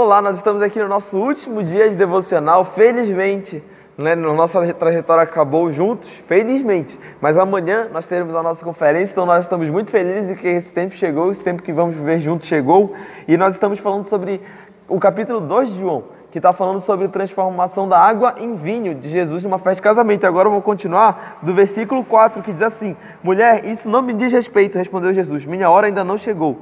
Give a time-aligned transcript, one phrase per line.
[0.00, 3.60] Olá, nós estamos aqui no nosso último dia de devocional, felizmente.
[3.96, 4.14] Né?
[4.14, 6.96] Nossa trajetória acabou juntos, felizmente.
[7.20, 10.94] Mas amanhã nós teremos a nossa conferência, então nós estamos muito felizes que esse tempo
[10.94, 12.94] chegou, esse tempo que vamos viver juntos chegou.
[13.26, 14.40] E nós estamos falando sobre
[14.86, 18.94] o capítulo 2 de João, que está falando sobre a transformação da água em vinho
[18.94, 20.24] de Jesus numa festa de casamento.
[20.28, 24.32] Agora eu vou continuar do versículo 4, que diz assim: Mulher, isso não me diz
[24.32, 26.56] respeito, respondeu Jesus, minha hora ainda não chegou.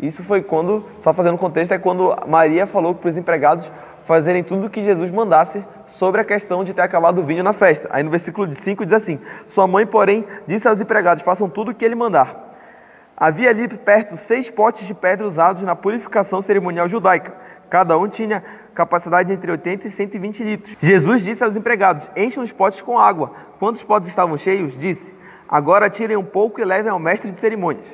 [0.00, 3.70] Isso foi quando, só fazendo contexto, é quando Maria falou para os empregados
[4.04, 7.52] fazerem tudo o que Jesus mandasse sobre a questão de ter acabado o vinho na
[7.52, 7.88] festa.
[7.92, 11.74] Aí no versículo 5 diz assim: Sua mãe, porém, disse aos empregados: Façam tudo o
[11.74, 12.48] que ele mandar.
[13.16, 17.34] Havia ali perto seis potes de pedra usados na purificação cerimonial judaica.
[17.68, 18.42] Cada um tinha
[18.74, 20.76] capacidade entre 80 e 120 litros.
[20.80, 23.32] Jesus disse aos empregados: Enchem os potes com água.
[23.58, 25.14] Quando os potes estavam cheios, disse:
[25.48, 27.86] Agora tirem um pouco e levem ao mestre de cerimônias.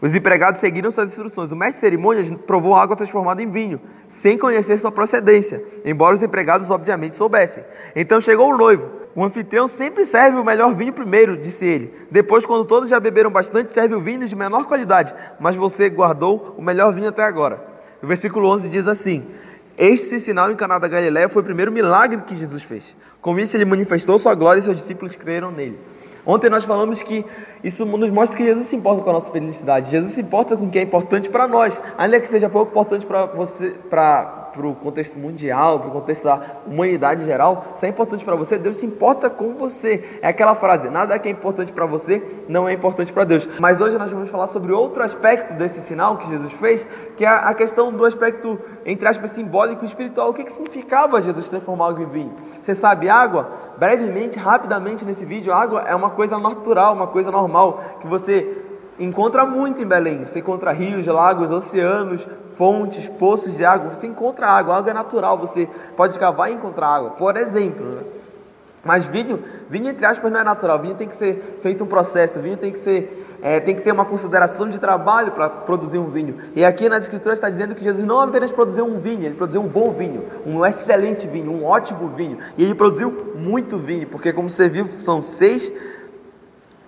[0.00, 1.52] Os empregados seguiram suas instruções.
[1.52, 6.22] O mestre de cerimônias provou água transformada em vinho, sem conhecer sua procedência, embora os
[6.22, 7.62] empregados obviamente soubessem.
[7.94, 8.88] Então chegou o noivo.
[9.14, 11.92] O anfitrião sempre serve o melhor vinho primeiro, disse ele.
[12.10, 16.54] Depois, quando todos já beberam bastante, serve o vinho de menor qualidade, mas você guardou
[16.56, 17.60] o melhor vinho até agora.
[18.02, 19.26] O versículo 11 diz assim:
[19.76, 22.96] Este sinal em Caná da Galiléia foi o primeiro milagre que Jesus fez.
[23.20, 25.78] Com isso, ele manifestou sua glória e seus discípulos creram nele.
[26.24, 27.24] Ontem nós falamos que
[27.62, 29.90] isso nos mostra que Jesus se importa com a nossa felicidade.
[29.90, 33.06] Jesus se importa com o que é importante para nós, ainda que seja pouco importante
[33.06, 37.88] para você, para para o contexto mundial, para o contexto da humanidade geral, se é
[37.88, 40.18] importante para você, Deus se importa com você.
[40.22, 43.48] É aquela frase: nada que é importante para você não é importante para Deus.
[43.58, 47.28] Mas hoje nós vamos falar sobre outro aspecto desse sinal que Jesus fez, que é
[47.28, 50.30] a questão do aspecto, entre aspas, simbólico e espiritual.
[50.30, 52.34] O que, que significava Jesus transformar água em vinho?
[52.62, 57.80] Você sabe, água, brevemente, rapidamente nesse vídeo, água é uma coisa natural, uma coisa normal,
[58.00, 60.24] que você encontra muito em Belém.
[60.24, 63.94] Você encontra rios, lagos, oceanos, fontes, poços de água.
[63.94, 65.38] Você encontra água, a água é natural.
[65.38, 67.84] Você pode cavar e encontrar água, por exemplo.
[67.84, 68.02] Né?
[68.84, 70.78] Mas vinho, vinho entre aspas não é natural.
[70.78, 72.40] Vinho tem que ser feito um processo.
[72.40, 76.10] Vinho tem que ser, é, tem que ter uma consideração de trabalho para produzir um
[76.10, 76.36] vinho.
[76.54, 79.60] E aqui nas escrituras está dizendo que Jesus não apenas produziu um vinho, ele produziu
[79.60, 82.38] um bom vinho, um excelente vinho, um ótimo vinho.
[82.56, 85.70] E ele produziu muito vinho, porque como você viu, são seis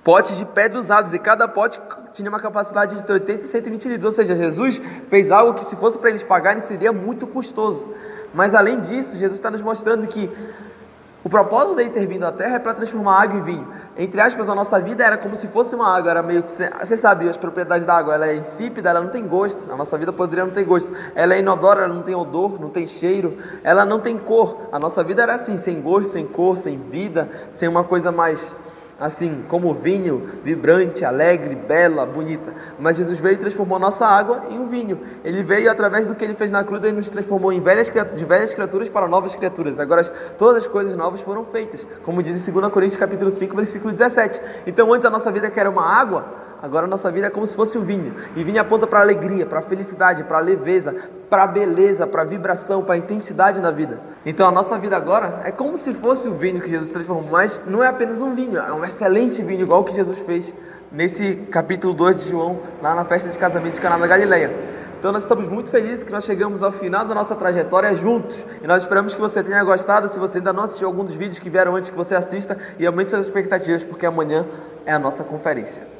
[0.05, 1.81] potes de pedra usados, e cada pote
[2.13, 4.05] tinha uma capacidade de 80 e 120 litros.
[4.05, 7.87] Ou seja, Jesus fez algo que, se fosse para eles pagarem, seria muito custoso.
[8.35, 10.31] Mas além disso, Jesus está nos mostrando que
[11.25, 13.69] o propósito dele ter vindo à Terra é para transformar água em vinho.
[13.97, 16.51] Entre aspas, a nossa vida era como se fosse uma água, era meio que.
[16.51, 19.71] Você sabe, as propriedades da água, ela é insípida, ela não tem gosto.
[19.71, 20.93] A nossa vida poderia não ter gosto.
[21.15, 24.63] Ela é inodora, ela não tem odor, não tem cheiro, ela não tem cor.
[24.73, 28.53] A nossa vida era assim, sem gosto, sem cor, sem vida, sem uma coisa mais
[28.99, 32.53] assim como vinho, vibrante, alegre, bela, bonita.
[32.79, 35.01] Mas Jesus veio e transformou a nossa água em um vinho.
[35.25, 38.25] Ele veio através do que ele fez na cruz, ele nos transformou em velhas, de
[38.25, 39.79] velhas criaturas para novas criaturas.
[39.81, 40.05] Agora
[40.37, 44.41] todas as coisas novas foram feitas, como diz em 2 Coríntios capítulo 5, versículo 17.
[44.67, 47.45] Então antes a nossa vida que era uma água, Agora a nossa vida é como
[47.45, 48.15] se fosse um vinho.
[48.37, 50.95] E vinho aponta para alegria, para felicidade, para leveza,
[51.33, 53.99] para a beleza, para a vibração, para a intensidade na vida.
[54.27, 57.59] Então a nossa vida agora é como se fosse o vinho que Jesus transformou, mas
[57.67, 60.55] não é apenas um vinho, é um excelente vinho, igual o que Jesus fez
[60.93, 64.55] nesse capítulo 2 de João, lá na festa de casamento de Caná da Galileia.
[64.99, 68.45] Então nós estamos muito felizes que nós chegamos ao final da nossa trajetória juntos.
[68.63, 70.11] E nós esperamos que você tenha gostado.
[70.11, 72.87] Se você ainda não assistiu algum dos vídeos que vieram antes, que você assista e
[72.87, 74.47] aumente suas expectativas, porque amanhã
[74.85, 75.93] é a nossa conferência.